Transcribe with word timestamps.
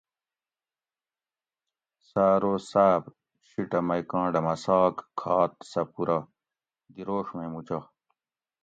سہ 2.07 2.23
ۤاروصاۤب 2.37 3.03
شیٹہ 3.47 3.79
مئ 3.87 4.01
کاں 4.09 4.27
ڈمساگ 4.33 4.95
کھات 5.19 5.51
سہۤ 5.71 5.85
پورہ 5.91 6.19
دی 6.93 7.01
روڛ 7.07 7.25
مئ 7.35 7.47
مو 7.51 7.61
چو 7.67 7.79